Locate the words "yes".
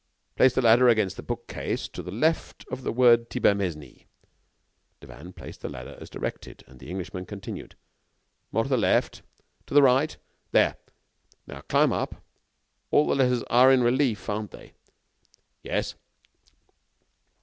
15.61-15.93